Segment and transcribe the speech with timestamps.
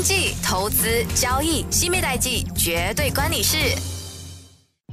[0.00, 3.58] 经济、投资、交易，新美代记绝对关你事。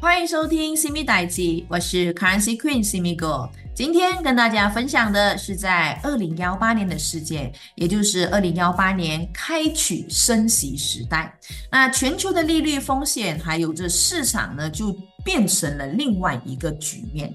[0.01, 3.49] 欢迎收听新米代记，我是 Currency Queen 新米哥。
[3.73, 11.39] 今天跟大家分享的是在二零幺八年的事件，也就是二零幺八年开启升息时代。
[11.71, 17.33] 那全球的利率风险还有这市场呢，就变成了另外一个局面。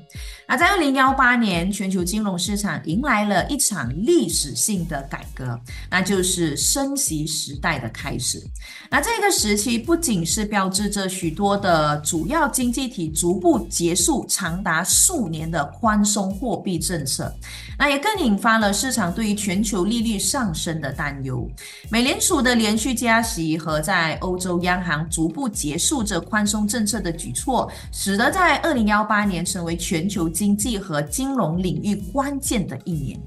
[0.49, 5.59] 那在二零幺八年，全球金融市场迎来了一场历史性的改革，
[5.91, 8.43] 那就是升息时代的开始。
[8.91, 16.33] 那这个时期不仅是标志着许多的主要经济体逐步结束长达数年的宽松。
[16.33, 17.33] 货币政策，
[17.79, 21.49] 那也更引发了市场对于全球利率上升的担忧。
[21.91, 33.19] 美联储的连续加息和在欧洲央行逐步结束着宽松政策的举措，使得在二零幺八年成为全球经济和金融领域关键的一年。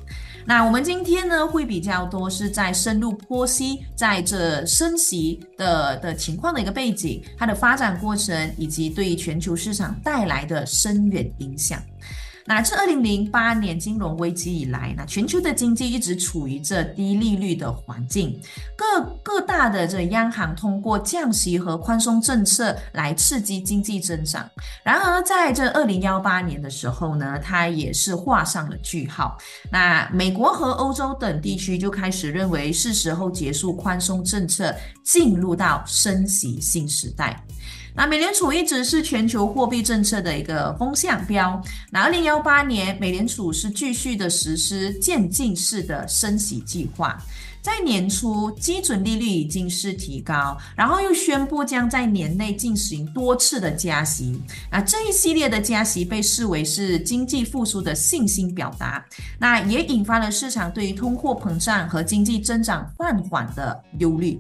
[0.48, 11.82] 那我们今天呢，会比较多是在深入剖析在这升息的的情况的一个背景，它的发展过程，以及对全球市场带来的深远影响。
[12.48, 18.40] 那自二零零八年金融危机以来，那全球的经济一直处于这低利率的环境，
[18.76, 24.48] 各各大的这央行通过降息和宽松政策来刺激经济增长。
[24.84, 29.36] 然而，在这二零幺八年的时候呢，它也是画上了句号。
[29.72, 34.72] 那美国和欧洲等地区就开始认为是时候结束宽松政策，
[35.04, 37.44] 进入到升息新时代。
[37.96, 41.62] 那美联储一直是全球货币政策的一个风向标。
[41.92, 47.18] 那二零幺八年，美联储是继续的实施渐进式的升息计划。
[47.62, 54.40] 在年初，基准利率已经是提高，然后又宣布将在年内进行多次的加息。
[54.70, 59.04] 那这一系列的加息被视为是经济复苏的信心表达。
[59.40, 64.38] 那也引发了市场对于通货膨胀和经济增长放缓的忧虑。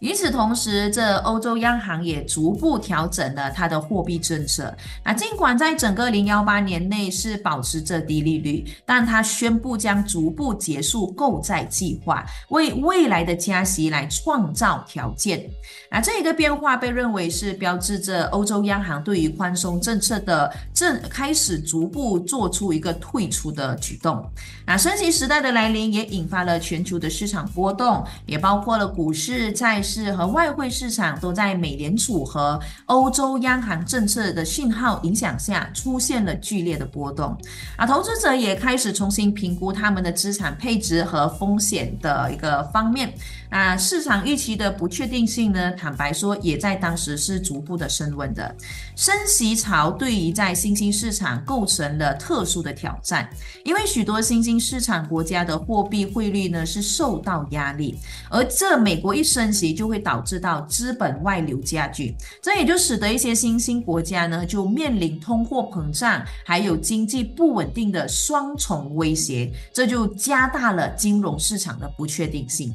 [0.00, 4.74] 与此同时，这欧洲央行也逐步调整了它的货币政策。
[5.04, 15.46] 那尽管在整个零幺八年内是保持着低利率，但它宣布将逐步结束购债计划，为未来的加息来创造条件。
[15.90, 24.26] 那这一个变化被认为是标志着欧洲央行对于宽松政策的正开始逐步做出一个退出的举动。
[24.66, 29.82] 那升息时代的来临也引发了全球的市场波动，也包括了股市、在。
[29.90, 37.36] 是和外汇市场都在美联储和欧洲央行政策的信号影响下出现了剧烈的波动，
[37.76, 43.12] 啊，投资者也开始重新评估他们的资产配置和风险的一个方面。
[43.50, 48.54] 啊，市场预期的不确定性呢，坦白说也在当时是逐步的升温的。
[48.94, 53.28] 升息潮对于在新兴市场构成了特殊的挑战，
[53.64, 72.70] 因为许多新兴市场国家的货币汇率呢是受到压力，而这美国一升息就会导致到资本外流加剧，这也就使得一些新兴国家呢就面临通货膨胀还有经济不稳定的双重威胁，这就加大了金融市场的不确定性。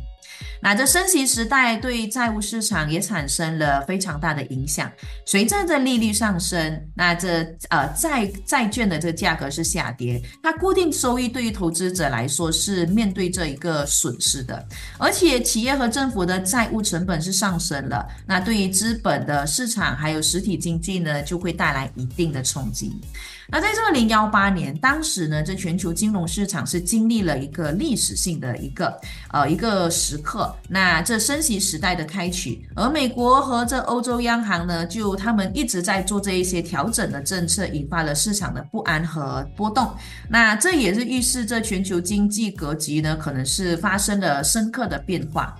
[0.65, 4.91] 那这升息时代对债务市场也产生了非常大的影响。
[5.23, 14.67] 随着这利率上升，那这呃债债券的这个价格是下跌，它固定收益对于投资者来说是面对这一个损失的。
[14.97, 22.91] 而且企业和政府的债务成本是上升了，那对于资本的市场还有实体经济呢，就会带来一定的冲击。
[23.47, 28.99] 那在这个零幺八年，当时呢，这全球金融市场是经历了一个历史性的一个
[29.31, 30.53] 呃一个时刻。
[30.67, 39.89] 那这升息时代的开启，而美国和这欧洲央行呢，就他们一直在做这一些调整的政策，引发了市场的不安和波动。
[40.27, 45.55] 那这也是预示着全球经济格局呢，可能是发生了深刻的变化。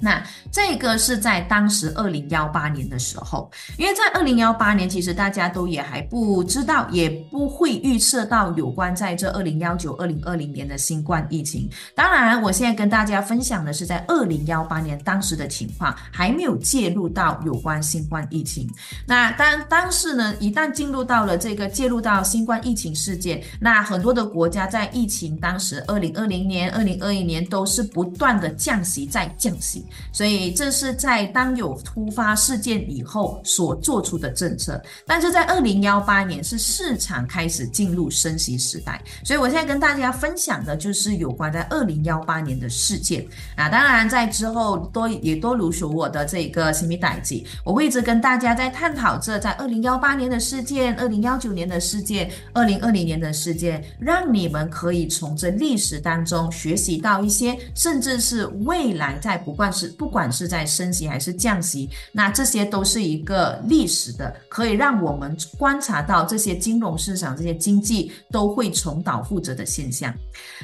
[0.00, 11.68] 那这个是在当时二零幺八年的时候，因为在二零幺八年，其实大家都也还不知道，也不会预测到有关在这二零幺九、二零二零年的新冠疫情。
[11.94, 18.68] 当然，我现在跟大家分享的是在二零幺八年当时的情况，还没有介入到有关新冠疫情。
[19.06, 29.84] 那当当时呢，一旦进入到了这个介入到新冠疫情事件，那很多的国家在疫情当时二零二零年、二零二一年都是不断的降息再降息。
[30.12, 43.26] 所以这是在当有突发事件以后所做出的政策，但是在二零幺八年是市场开始进入升息时代，所以我现在跟大家分享的就是有关在二零幺八年的事件
[43.56, 43.68] 啊。
[43.68, 59.70] 当然在之后多也多如说我的这个新米代记，我会一直跟大家在探讨这在二零幺八年的事件、二零幺九年的事件、二零二零年的事件，让你们可以从这历史当中学习到一些，甚至是未来在不管。
[59.88, 70.14] 不管是在升息还是降息，那这些都是一个历史的，可以让我们观察到这些金融市场、这些经济都会重蹈覆辙的现象。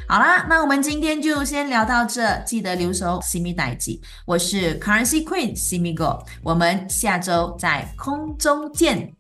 [0.08, 9.12] 好啦，那我们今天就先聊到这，记得留守 Simi 代记，我是 Currency Queen Simi Go，我们下周在空中见。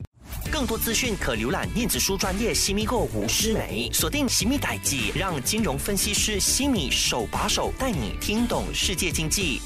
[0.50, 9.60] 更多资讯可浏览电子书专业西米购吴诗梅，锁定西米代记，让金融分析师西米手把手带你听懂世界经济。